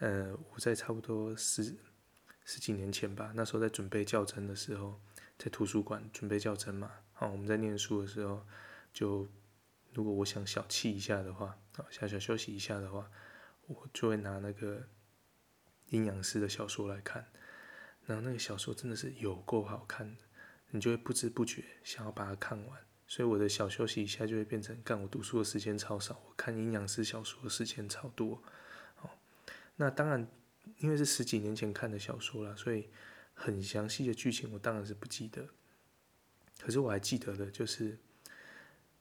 [0.00, 1.76] 呃，我在差不多十
[2.44, 4.98] 十几年前吧，那时候在准备教甄的时候，
[5.38, 8.44] 在图书馆准备教甄嘛，哦，我们在念书的时候，
[8.92, 9.28] 就
[9.92, 13.10] 如果我想小憩一下的话，好，小小休息一下的话，
[13.66, 14.88] 我就会拿那个
[15.90, 17.26] 阴阳师的小说来看，
[18.06, 20.22] 然后那个小说真的是有够好看的，
[20.70, 22.80] 你就会不知不觉想要把它看完。
[23.06, 28.42] 所以我的小休息一下就会变成干，我读书的时间超少，我看阴阳师小说的时间超多。
[29.80, 30.28] 那当然，
[30.76, 32.90] 因为是十几年前看的小说了，所以
[33.32, 35.48] 很详细的剧情我当然是不记得。
[36.60, 37.98] 可是我还记得的就是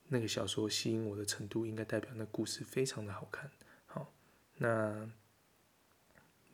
[0.08, 3.52] 那个小说吸引我的程度，应该代表那故事非常的好看。
[3.88, 4.14] 好，
[4.56, 5.06] 那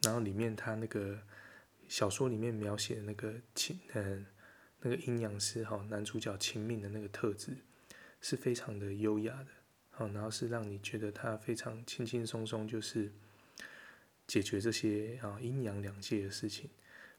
[0.02, 1.22] 然后里面他那个
[1.88, 4.26] 小说里面描写的那个情，嗯。
[4.82, 7.58] 那个阴阳师哈，男主角秦命的那个特质
[8.22, 9.48] 是非常的优雅的，
[9.90, 13.12] 好，然后是让你觉得他非常轻轻松松，就是
[14.28, 16.70] 解决这些啊阴阳两界的事情。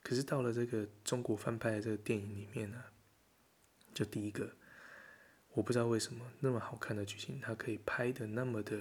[0.02, 2.84] 可是到了这个中国翻拍的这个电影里面呢，
[3.92, 4.54] 就第一个，
[5.52, 8.78] 我不知道为什么那么好看的剧情，它可以拍的那么的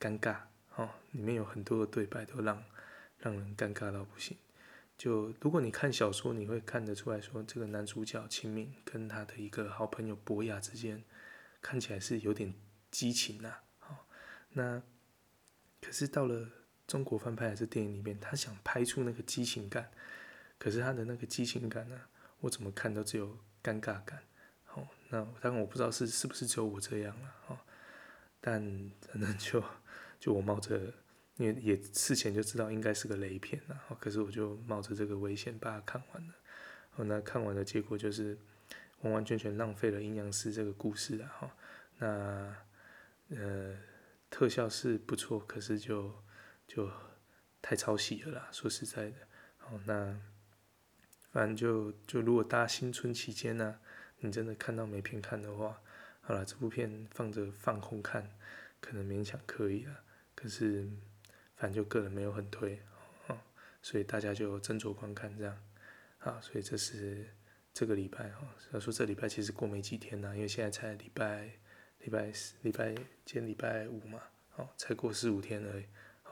[0.00, 0.38] 尴尬，
[0.76, 2.64] 哦，里面有很多的对白都让
[3.18, 4.36] 让人尴尬到不行。
[4.96, 11.02] 就如果你看小说，你会看得出来说，这个男主角秦明跟他的一个好朋友博雅之间，
[11.60, 12.54] 看起来是有点
[12.90, 13.56] 激情呐。
[13.78, 14.06] 好，
[14.50, 14.82] 那
[15.80, 16.48] 可是到了
[16.92, 19.90] 中国翻拍的这电影里面，他想拍出那个激情感，
[20.58, 21.98] 可是他的那个激情感呢，
[22.40, 24.22] 我怎么看都只有尴尬感。
[24.74, 27.58] 哦，那当然我不知道是是不是只有我这样了哦，
[28.42, 28.60] 但
[29.08, 29.64] 反正就
[30.20, 30.92] 就我冒着，
[31.38, 36.34] 因为也事前就知道应该是个雷片了，可是我就冒着这个危险把它看完了。
[36.96, 38.38] 哦，那看完的结果就是
[39.00, 41.56] 完完全全浪费了阴阳师这个故事了哈。
[41.96, 42.54] 那
[43.30, 43.78] 呃
[44.28, 46.14] 特效是不错，可是就
[46.74, 46.90] 就
[47.60, 49.16] 太抄袭了啦，说实在的。
[49.60, 50.18] 哦，那
[51.30, 53.78] 反正就就如果大家新春期间呢，
[54.20, 55.82] 你真的看到没片看的话，
[56.22, 58.30] 好了，这部片放着放空看，
[58.80, 60.02] 可能勉强可以了。
[60.34, 60.88] 可是
[61.56, 62.80] 反正就个人没有很推，
[63.26, 63.38] 哦，
[63.82, 65.62] 所以大家就斟酌观看这样。
[66.20, 67.28] 啊，所以这是
[67.74, 71.50] 这个礼拜哈，要说这礼拜其实过没几天呢，因为现在才礼拜
[72.00, 74.20] 礼拜四礼拜今天礼拜五嘛，
[74.56, 75.84] 哦，才过四五天而已，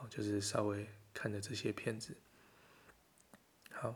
[0.09, 2.15] 就是稍微看的这些片子。
[3.71, 3.95] 好，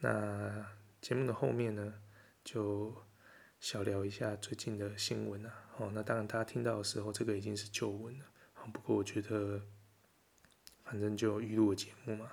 [0.00, 0.66] 那
[1.00, 1.94] 节目的后面呢，
[2.44, 2.94] 就
[3.60, 9.62] 小聊一下最近的新闻啊，哦，那当然大家听到的时候，这个已经是旧闻了，好，不过我觉得
[10.84, 12.32] 反正就预录的节目嘛，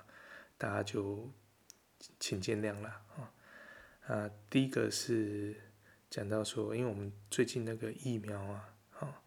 [0.56, 1.30] 大家就。
[2.20, 3.32] 请见谅啦，啊，
[4.08, 5.56] 啊，第一个是
[6.10, 9.22] 讲到说，因为我们最近那个疫苗啊，啊，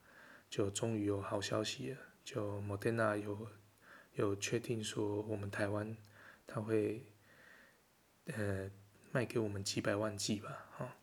[0.48, 3.50] 就终于有好消息了，就莫德纳有
[4.18, 5.96] 有确定说，我们台湾
[6.46, 7.04] 他会
[8.26, 8.70] 呃
[9.12, 10.96] 卖给我们几百万剂吧，哈，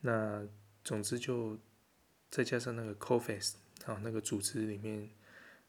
[0.00, 0.46] 那
[0.82, 1.58] 总之就
[2.30, 5.08] 再加上那个 COVAX 啊那个组织里面，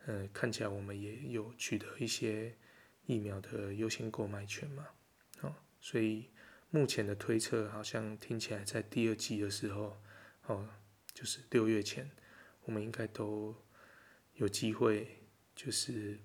[0.06, 2.56] 呃，看起来我们也有取得一些
[3.06, 4.88] 疫苗的优先购买权嘛。
[5.41, 6.30] 哦所以
[6.69, 9.97] 目前的推测好像听起来，在第二季的时候，
[10.47, 10.67] 哦，
[11.13, 12.10] 就是六月前，
[12.63, 13.56] 我们应该都
[14.34, 15.19] 有机会，
[15.56, 16.19] 就是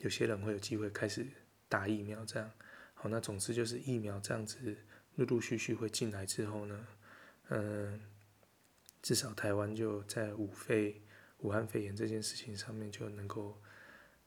[0.00, 1.26] 有些人会有机会开始
[1.68, 2.50] 打疫苗，这样。
[2.92, 4.76] 好，那总之就是疫苗这样子
[5.14, 6.86] 陆陆续续会进来之后呢，
[7.48, 8.00] 嗯，
[9.00, 11.00] 至少台湾就在武肺、
[11.38, 13.58] 武汉肺炎这件事情上面就能够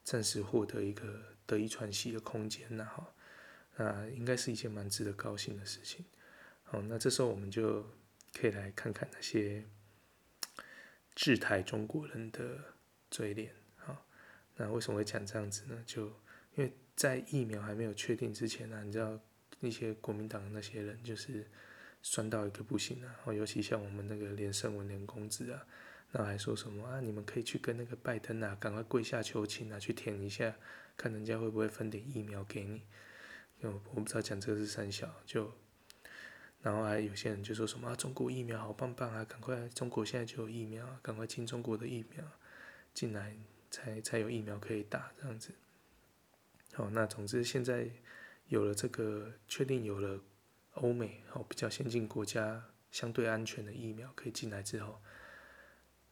[0.04, 3.06] 暂时获得一个得以喘息的空间，然后。
[3.76, 6.06] 那应该是一件蛮值得高兴的事情。
[6.64, 7.84] 好，那这时候我们就
[8.32, 9.66] 可以来看看那些
[11.16, 12.64] 制台中国人的
[13.10, 13.52] 嘴脸。
[14.56, 15.84] 那为什么会讲这样子呢？
[15.86, 16.06] 就
[16.56, 19.20] 因为在疫苗还没有确定之前呢，你知道
[19.60, 21.48] 那些国民党那些人就是
[22.02, 23.34] 酸到一个不行啊。
[23.34, 25.66] 尤其像我们那个连胜文连公子啊，
[26.12, 27.00] 那还说什么啊？
[27.00, 30.56] 你们可以去跟那个拜登啊，赶快跪下求情啊，去舔一下，
[30.96, 32.84] 看人家会不会分点疫苗给你。
[33.62, 35.52] 我不知道讲这个是三小，就，
[36.62, 42.24] 然后还有些人就说什么啊，中国疫苗好棒棒啊，赶快中国现在就有疫苗，赶快进中国的疫苗
[42.94, 43.38] 进来
[43.74, 45.50] 才才有疫苗可以打这样子。
[46.74, 47.90] 好，那总之现在
[48.50, 50.22] 有了这个确定有了
[50.76, 55.02] 欧美哦比较先进国家相对安全的疫苗可以进来之后，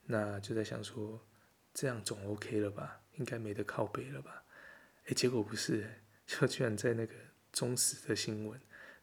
[0.05, 1.23] 那就在想说
[1.71, 3.01] 这样总 OK 了吧？
[3.17, 4.43] 应该没得靠北了吧？
[5.05, 7.13] 哎，结果不是，就居然在那个。
[7.53, 8.57] 忠实的新闻，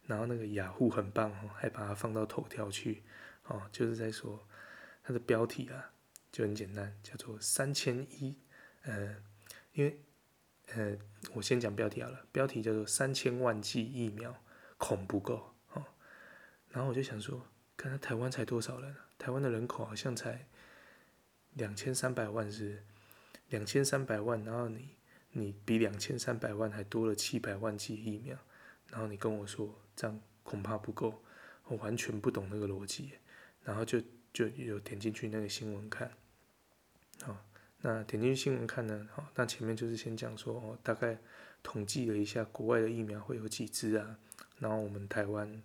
[0.07, 3.03] 然后那个雅虎很棒哦，还把它放到头条去，
[3.43, 4.43] 哦，就是在说
[5.03, 5.93] 它的标题啊，
[6.31, 8.35] 就很简单，叫做三千一，
[8.83, 9.15] 呃，
[9.73, 9.99] 因为
[10.73, 10.97] 呃，
[11.33, 14.35] 我先讲标题好了，标题叫做三千万剂疫苗
[14.77, 15.85] 恐不够哦，
[16.69, 20.47] 然后我就想说，看他台湾才多少人啊，台湾的人口好像才
[21.53, 22.83] 两千三百万是，
[23.49, 24.95] 两千三百万，然后你。
[25.31, 28.35] 你比两千三百万还多了七百万剂疫苗，
[28.87, 31.23] 然后你跟我说这样恐怕不够，
[31.65, 33.11] 我完全不懂那个逻辑，
[33.63, 34.01] 然后就
[34.33, 36.11] 就有点进去那个新闻看，
[37.81, 41.17] 那点进去新闻看呢，好，那前面就是先讲说哦，大概
[41.63, 44.17] 统计了一下国外的疫苗会有几支啊，
[44.59, 45.61] 然后我们台湾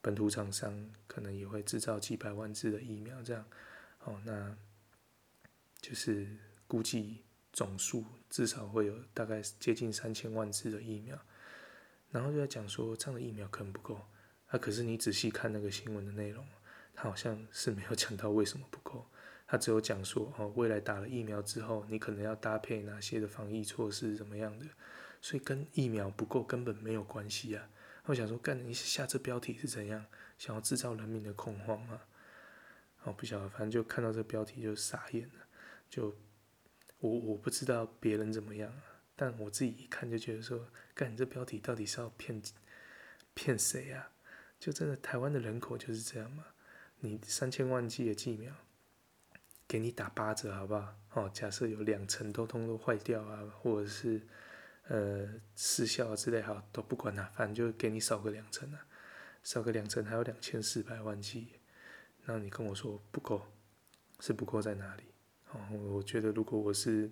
[0.00, 3.44] 本土厂商可能也会制造几百万支的疫苗这样，
[4.04, 4.56] 哦，那
[5.80, 6.26] 就是
[6.66, 7.22] 估计。
[7.52, 11.18] 总数至少会有大概接近三千万支的疫苗，
[12.10, 13.98] 然后就在讲说这样的疫苗可能不够，
[14.48, 16.46] 啊，可是你仔细看那个新闻的内容，
[16.92, 19.06] 他好像是没有讲到为什么不够，
[19.46, 24.66] 他只有讲说哦，未来打了疫苗之后，你可能要搭配哪些的防疫措施怎么样的，
[25.20, 27.68] 所以跟疫苗不够根本没有关系啊。
[28.04, 30.04] 我想说，干你下这标题是怎样，
[30.38, 32.00] 想要制造人民的恐慌吗？
[33.04, 35.46] 哦，不晓得，反正就看到这标题就傻眼了，
[35.88, 36.16] 就。
[36.98, 38.82] 我我不知道别人怎么样啊，
[39.14, 42.40] 但我自己一看就觉得说，干你这标题到底是要骗
[43.34, 44.10] 骗谁啊？
[44.58, 46.46] 就真的台湾的人口就是这样嘛？
[47.00, 48.50] 你三千万剂的疫苗，
[49.68, 50.94] 给你打八折好不好？
[51.14, 54.20] 哦，假设有两层都通都坏掉啊，或者是
[54.88, 58.86] 呃失效之类，好都不管了，反正就给你少个两成啊，
[59.42, 61.48] 少个两成还有两千四百万剂，
[62.26, 63.46] 那你跟我说不够，
[64.20, 65.04] 是不够在哪里？
[65.52, 65.60] 哦，
[65.94, 67.10] 我觉得如果我是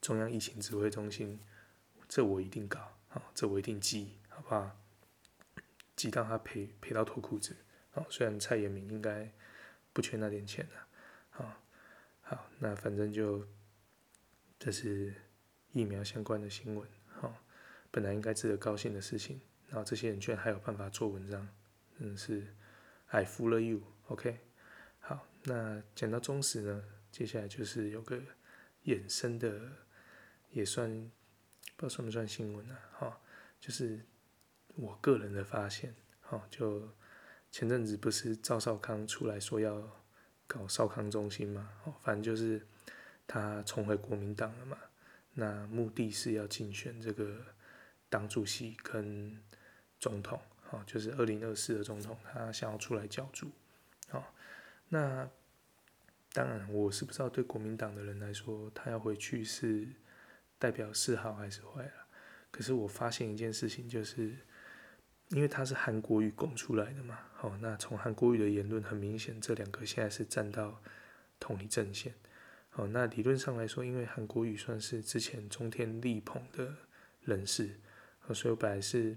[0.00, 1.38] 中央疫情指挥中心，
[2.08, 4.76] 这我一定搞，哦，这我一定记，好不好？
[5.94, 7.56] 记到他赔赔到脱裤子，
[7.94, 9.32] 哦，虽然蔡衍明应该
[9.92, 10.85] 不缺那点钱啊。
[11.36, 11.62] 好，
[12.22, 13.46] 好，那反正就
[14.58, 15.14] 这是
[15.72, 17.44] 疫苗相关的新闻，好，
[17.90, 21.46] 本来应该值得高兴的事情，然后这些人居然还有办法做文章，
[21.98, 22.46] 真的是
[23.08, 24.38] I fool you，OK？
[25.00, 28.18] 好，那讲到中时呢，接下来就是有个
[28.86, 29.60] 衍生的，
[30.52, 30.88] 也算
[31.76, 33.20] 不知道算不算新闻啊，哈，
[33.60, 34.00] 就是
[34.74, 36.88] 我个人的发现，哈，就
[37.50, 40.02] 前阵子不是赵少康出来说要。
[40.46, 42.64] 搞少康中心嘛，哦，反正就是
[43.26, 44.78] 他重回国民党了嘛。
[45.34, 47.44] 那目的是要竞选这个
[48.08, 49.38] 党主席跟
[49.98, 53.50] 总统，哦，就是二零二四的总统，他想要出来角逐，
[54.10, 54.24] 哦。
[54.88, 55.28] 那
[56.32, 59.88] 当然，我是不知道对国民党的人来说，他要回去是
[60.58, 62.06] 代表是好还是坏啊。
[62.50, 64.36] 可是我发现一件事情，就是。
[65.30, 70.80] 因为他是韩国瑜拱出来的嘛，好，那从韩国瑜的言论很明显，这两个现在是站到
[71.40, 72.14] 同一阵线，
[72.70, 76.72] 好，那理论上来说，因为韩国瑜算是之前中天力捧的
[77.22, 77.80] 人士，
[78.32, 79.16] 所以我本来是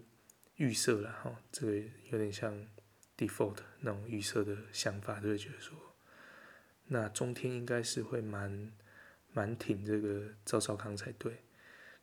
[0.56, 1.78] 预设了哈，这个
[2.10, 2.67] 有点像
[3.15, 5.78] default 那种预设的想法，就会觉得说，
[6.88, 8.72] 那中天应该是会蛮
[9.32, 11.38] 蛮挺这个赵少康才对，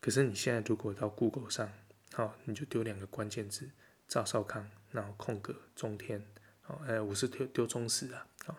[0.00, 1.72] 可是你现在如果到 Google 上，
[2.12, 3.68] 好，你就丢两个关键字。
[4.08, 6.24] 赵少康，然后空格中天，
[6.66, 8.56] 哦，哎，我是丢丢中时啊，哦，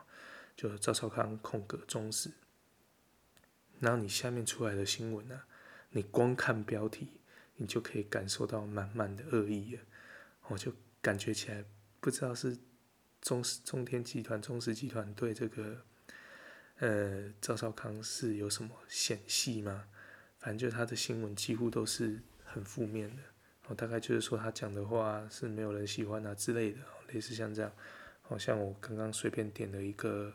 [0.56, 2.32] 就赵少康空格中时，
[3.80, 5.46] 然后你下面出来的新闻啊，
[5.92, 7.22] 你光看标题，
[7.56, 9.82] 你就可以感受到满满的恶意了，
[10.48, 11.64] 我就感觉起来，
[12.00, 12.58] 不知道是
[13.22, 15.86] 中中天集团、中时集团对这个，
[16.80, 19.88] 呃，赵少康是有什么嫌隙吗？
[20.40, 23.24] 反正就他的新闻几乎都是很负面的。
[23.68, 26.80] 我大概就是说他讲的话是没有人喜欢啊之类的，
[27.12, 27.72] 类似像这样，
[28.22, 30.34] 好像我刚刚随便点了一个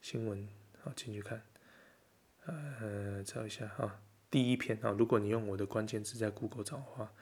[0.00, 0.48] 新闻，
[0.82, 1.42] 好进去看，
[2.46, 4.00] 呃，找一下哈，
[4.30, 7.12] 第一篇啊，如果你用我的关键字在 Google 找的话，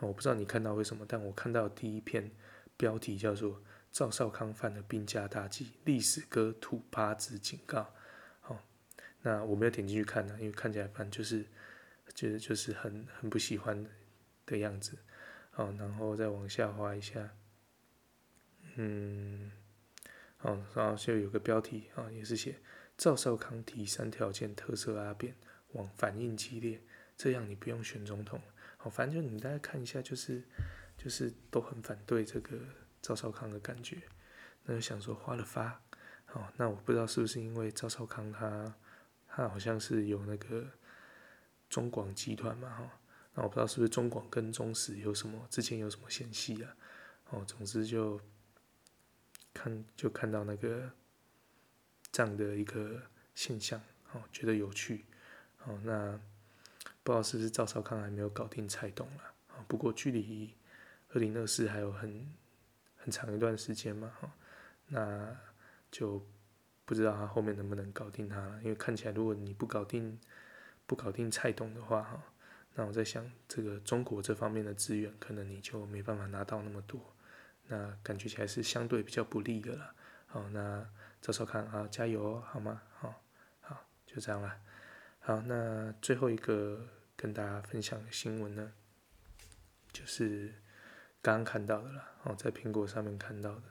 [0.00, 2.30] 我不知道你看到为什么，但我看到第一篇
[2.76, 7.92] 标题叫做赵少康犯了兵家大忌，历史哥吐八字警告，
[8.40, 8.60] 好，
[9.22, 11.44] 那我没有点进去看呢，因为看起来反正就是
[12.14, 13.84] 觉得就是很很不喜欢
[14.46, 14.58] 的。
[14.58, 14.98] 样子，
[15.50, 17.34] 好，然后再往下滑一下，
[18.76, 19.50] 嗯，
[20.36, 22.60] 好，然后就有个标题啊，也是写
[22.96, 25.34] 赵少康提三条件特色阿扁，
[25.72, 26.82] 网反应激烈，
[27.16, 28.40] 这样你不用选总统，
[28.76, 30.42] 好，反正就你大家看一下，就是
[30.98, 32.58] 就是都很反对这个
[33.00, 34.02] 赵少康的感觉，
[34.64, 35.80] 那就想说花了发，
[36.26, 38.74] 好，那我不知道是不是因为赵少康他
[39.26, 40.66] 他好像是有那个
[41.70, 43.00] 中广集团嘛，哈。
[43.34, 46.76] 那我不知道是不是中广跟中时有什么之前有什么嫌隙啊？
[47.30, 48.20] 哦，总之就
[49.52, 50.88] 看就看到那个
[52.12, 53.02] 这样的一个
[53.34, 53.80] 现象，
[54.12, 55.04] 哦，觉得有趣，
[55.64, 56.12] 哦，那
[57.02, 59.22] 不知道是不是赵少康还没有搞定蔡董了？
[59.48, 60.54] 啊，不过距离
[61.08, 62.32] 二零二四还有很
[62.96, 64.32] 很长一段时间嘛，哈，
[64.86, 65.36] 那
[65.90, 66.24] 就
[66.84, 70.20] 不知道他后面能不能搞定他了，因为看起来如果你不搞定
[70.86, 72.22] 不搞定蔡董的话，哈。
[72.76, 77.00] 那我在想，这个中国这方面的资源，可能你就没办法拿到那么多，
[77.68, 79.94] 那感觉起来是相对比较不利的了。
[80.26, 80.84] 好，那
[81.20, 82.82] 赵少康啊，加油哦，好吗？
[82.98, 83.22] 好，
[83.60, 84.60] 好，就这样了。
[85.20, 86.84] 好，那最后一个
[87.16, 88.72] 跟大家分享的新闻呢，
[89.92, 90.52] 就是
[91.22, 93.62] 刚刚看到的了，哦，在苹果上面看到的。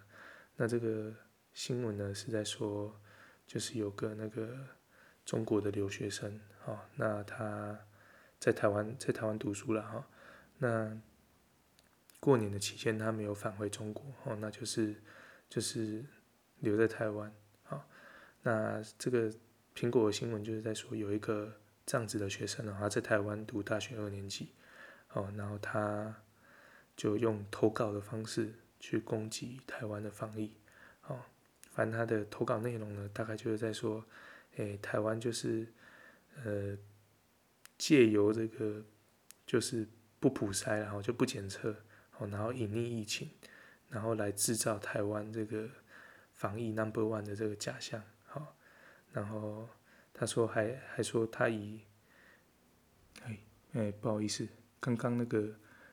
[0.56, 1.14] 那这个
[1.52, 2.98] 新闻呢，是在说，
[3.46, 4.66] 就是有个那个
[5.26, 7.78] 中国的留学生，哦，那他。
[8.44, 10.06] 在台湾，在台湾读书了哈。
[10.58, 11.00] 那
[12.20, 15.02] 过年的期间，他没有返回中国哦，那就是
[15.48, 16.04] 就是
[16.60, 17.34] 留在台湾。
[17.64, 17.88] 好，
[18.42, 19.32] 那这个
[19.74, 21.54] 苹果的新闻就是在说，有一个
[21.86, 24.50] 这样子的学生，他在台湾读大学二年级，
[25.14, 26.14] 哦，然后他
[26.98, 30.58] 就用投稿的方式去攻击台湾的防疫。
[31.08, 31.18] 哦，
[31.72, 34.04] 反正他的投稿内容呢，大概就是在说，
[34.58, 35.66] 诶，台湾就是
[36.44, 36.78] 呃。
[37.78, 38.84] 借由这个
[39.46, 39.88] 就是
[40.20, 41.76] 不普筛，然后就不检测，
[42.20, 43.30] 然后隐匿疫情，
[43.90, 45.70] 然后来制造台湾这个
[46.34, 48.56] 防疫 number one 的这个假象，好，
[49.12, 49.68] 然后
[50.14, 51.82] 他说还还说他以，
[53.24, 53.40] 哎
[53.74, 54.48] 哎不好意思，
[54.80, 55.42] 刚刚那个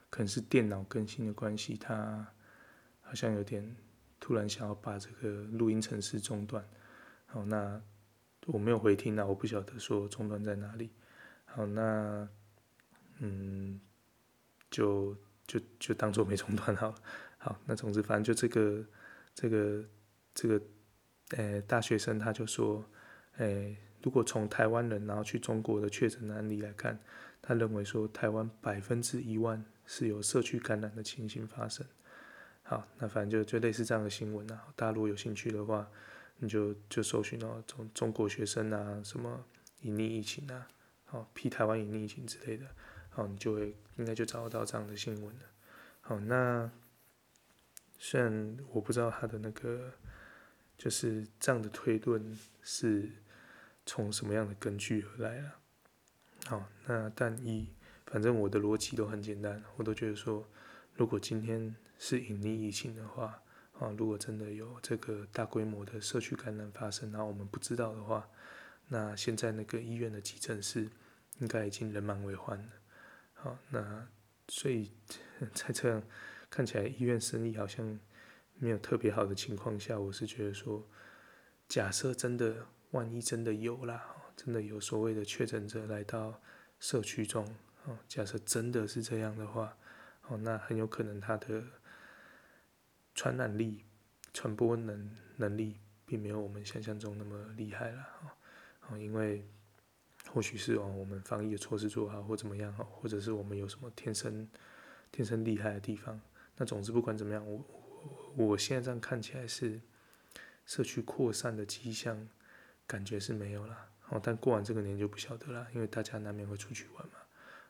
[0.08, 2.26] 可能是电脑更新的关系，他
[3.00, 3.76] 好像有点
[4.20, 6.64] 突然想要把这个录音程式中断。
[7.26, 7.80] 好，那
[8.46, 10.90] 我没有回听啊，我不晓得说中断在哪里。
[11.54, 12.28] 好，那
[13.18, 13.80] 嗯，
[14.70, 16.94] 就就就当做没中断好了。
[17.38, 18.84] 好，那总之反正就这个
[19.34, 19.84] 这个
[20.34, 20.60] 这个。
[21.36, 22.84] 呃，大学生他就说，
[23.36, 26.98] 诶，如果从台湾人然后去中国的确诊案例来看，
[27.40, 31.86] 他认为说台湾百分之一万是有社区感染的情形发生。
[32.64, 34.60] 好，那反正就就类似这样的新闻啊。
[34.74, 35.88] 大家如果有兴趣的话，
[36.38, 39.44] 你就就搜寻哦，中中国学生啊，什么
[39.82, 40.66] 隐匿疫情啊，
[41.10, 42.66] 好，批台湾隐匿疫情之类的，
[43.10, 45.42] 好，你就会应该就找得到这样的新闻了。
[46.00, 46.70] 好，那
[47.98, 49.92] 虽然我不知道他的那个。
[50.82, 53.12] 就是这样的推论是
[53.84, 55.60] 从什么样的根据而来啊？
[56.46, 57.68] 好，那但一
[58.06, 60.48] 反正我的逻辑都很简单，我都觉得说，
[60.94, 63.42] 如果今天是隐匿疫情的话，
[63.78, 68.26] 啊，如果真的有这个大规模的社区感染发生，然后我们不知道的话，
[68.90, 70.90] 那现在那个医院的急诊室
[71.38, 72.68] 应该已经人满为患了。
[73.32, 74.06] 好，那
[74.48, 74.92] 所以
[75.54, 76.02] 在这样
[76.50, 77.98] 看起来，医院生意好像。
[78.62, 80.86] 没有特别好的情况下，我是觉得说，
[81.66, 86.38] 假设真的，万一真的有啦，真的有所谓的确诊者来到
[86.78, 87.42] 社区中，
[87.86, 89.74] 哦，假设真的是这样的话，
[90.28, 91.64] 哦，那很有可能他的
[93.14, 93.82] 传染力、
[94.34, 98.36] 传播能能力，并没有我们想象中那么厉害啦，
[98.98, 99.44] 因为
[100.30, 104.48] 或许是哦，我们防疫的措施做好，或怎么样，或者是我们有什么天生
[105.12, 106.18] 天生厉害的地方，
[106.56, 107.62] 那总之不管怎么样，我。
[108.34, 109.78] 我现在这样看起来是
[110.64, 112.28] 社区扩散的迹象，
[112.86, 113.76] 感觉是没有了。
[114.08, 117.14] 哦，但过完这个年就不晓得了，因为大家难免会出去玩嘛。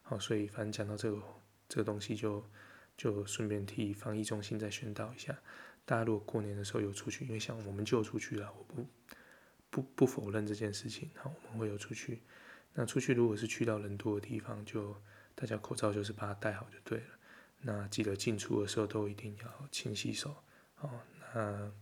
[0.03, 1.21] 好，所以反正讲到这个
[1.69, 2.45] 这个东西就，
[2.97, 5.37] 就顺便替防疫中心再宣导一下，
[5.85, 8.87] 大家如果过年的时候有出去，因为像我们就出去了，我不
[9.71, 11.11] 不不否认这件事情。
[11.17, 12.21] 好，我们会有出去。
[12.75, 14.95] 那出去如果是去到人多的地方，就
[15.35, 17.07] 大家口罩就是把它戴好就对了。
[17.63, 20.37] 那记得进出的时候都一定要勤洗手。
[20.81, 20.91] 哦，
[21.35, 21.73] 那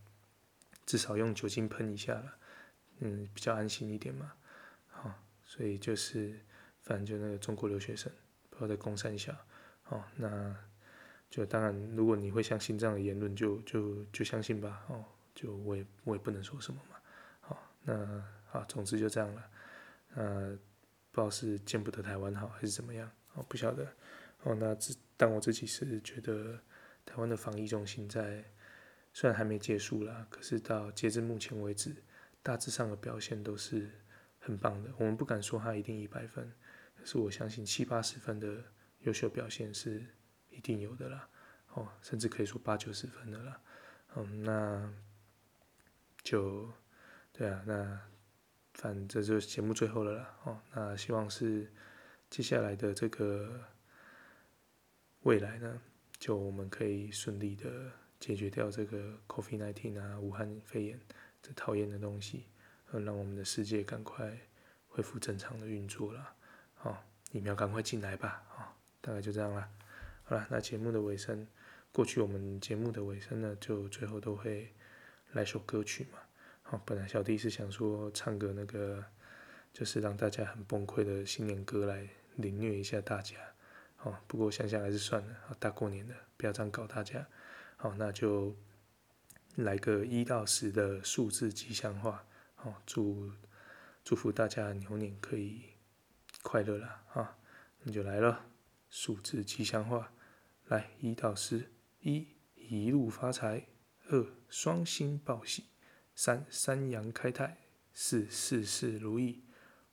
[0.85, 2.37] 至少用酒精喷一下了，
[2.99, 4.33] 嗯，比较安心一点嘛。
[4.87, 5.13] 好，
[5.43, 6.39] 所以就是，
[6.81, 8.11] 反正就那个中国留学生，
[8.49, 9.37] 不要在公山下。
[9.89, 10.55] 哦，那
[11.29, 14.83] 就当然，如果你会相信这样的言论，就就就相信吧。
[14.89, 16.98] 哦，就我也我也不能说什么嘛。
[17.89, 19.49] 嗯，好，总之就这样了。
[20.15, 20.57] 呃，
[21.11, 23.85] 不知道是见不得台湾好还是怎么样，哦，不晓得。
[24.43, 26.59] 哦，那自但我自己是觉得
[27.05, 28.45] 台湾的防疫中心在。
[29.11, 31.95] 虽然还没结束啦，可是到截至目前为止，
[32.43, 33.89] 大致上的表现都是
[34.37, 34.93] 很棒的。
[34.99, 36.49] 我们不敢说它一定一百分，
[36.95, 38.63] 可是我相信七八十分的
[38.99, 40.05] 优秀表现是
[40.51, 41.27] 一定有的啦。
[41.73, 43.59] 哦，甚至可以说八九十分的啦。
[44.15, 44.93] 嗯，那
[46.21, 46.71] 就
[47.39, 48.01] 对啊，那
[48.73, 50.37] 反正就是节目最后了啦。
[50.43, 51.71] 哦，那希望是
[52.29, 53.61] 接下来的这个
[55.21, 55.81] 未来呢，
[56.17, 57.91] 就我们可以顺利的。
[58.19, 60.99] 解决掉这个 COVID-19 啊，武汉肺炎
[61.41, 62.47] 这讨厌的东西，
[62.91, 64.37] 呃，让我们的世界赶快
[64.89, 66.35] 恢复正常的运作了。
[66.81, 66.97] 哦，
[67.31, 68.43] 疫苗赶快进来吧。
[68.57, 68.67] 哦，
[68.99, 69.69] 大概就这样了。
[70.25, 71.47] 好了，那节目的尾声，
[71.93, 74.75] 过去我们节目的尾声呢，就最后都会
[75.31, 76.19] 来首歌曲嘛。
[76.71, 79.03] 哦，本来小弟是想说唱个那个，
[79.73, 83.35] 就是让大家很崩溃的新年歌来凌虐一下大家。
[84.03, 85.35] 哦，不过想想还是算了。
[85.47, 87.27] 好，大过年的，不要这样搞大家。
[87.75, 88.55] 好，那就
[89.55, 92.23] 来个一到十的数字吉祥话。
[92.55, 93.31] 好，祝
[94.03, 95.63] 祝福大家牛年可以
[96.43, 97.03] 快乐啦！
[97.07, 97.37] 哈，
[97.81, 98.45] 那就来了，
[98.89, 100.11] 数字吉祥话，
[100.67, 103.65] 来一到十：一一路发财，
[104.09, 105.65] 二双星报喜，
[106.21, 107.55] 三三阳开泰，
[107.93, 109.41] 四事事如意，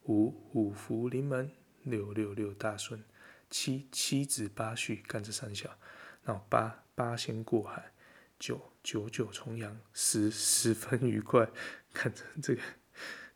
[0.07, 1.53] 五五福临门，
[1.85, 3.01] 六六六大顺，
[3.49, 5.79] 七七子八婿，干这三小，
[6.25, 6.83] 然后八。
[6.97, 7.93] 八仙过海，
[8.41, 11.49] 九九九重阳，十十分愉快。
[11.95, 12.63] 看着这个，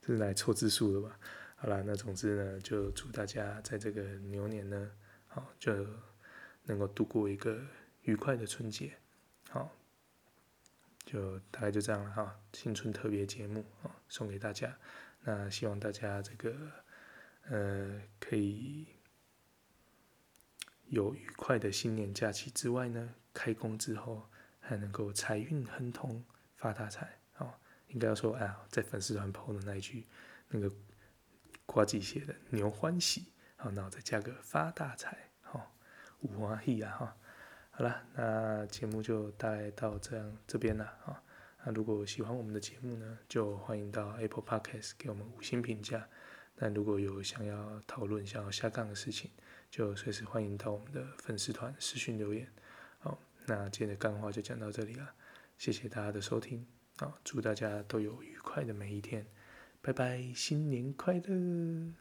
[0.00, 1.16] 这是来凑字数的吧？
[1.54, 4.90] 好啦，那总之呢，就祝大家在这个牛年呢，
[5.28, 5.86] 好就
[6.64, 7.56] 能够度过一个
[8.02, 8.94] 愉快的春节。
[9.50, 9.70] 好，
[11.10, 12.38] 就大概就这样了哈。
[12.52, 14.76] 新春特别节目啊，送给大家。
[15.22, 16.54] 那希望大家这个
[17.48, 18.86] 呃可以
[20.86, 23.14] 有愉快的新年假期之外呢。
[23.32, 26.24] 开工之后还能够财运亨通、
[26.56, 27.54] 发大财，哦，
[27.86, 30.04] 应该要说，哎呀，在粉丝团 PO 的那一句，
[30.48, 30.70] 那个
[31.64, 35.72] 呱吉写的牛欢喜，好，那我再加个发大财，好，
[36.22, 37.16] 五花喜啊哈。
[37.80, 41.22] 好了，那节目就大概到这样这边了啊。
[41.64, 46.06] 那如果喜欢我们的节目呢，就欢迎到 Apple Podcast 给我们五星评价。
[46.56, 49.30] 那如果有想要讨论、想要下杠的事情，
[49.70, 52.46] 就随时欢迎到我们的粉丝团私讯留言。
[52.98, 55.14] 好，那今天的干话就讲到这里了，
[55.56, 56.66] 谢谢大家的收听。
[56.98, 59.26] 好，祝大家都有愉快的每一天，
[59.80, 61.99] 拜拜，新年快乐！